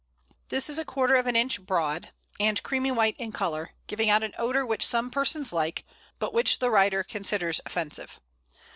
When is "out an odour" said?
4.09-4.65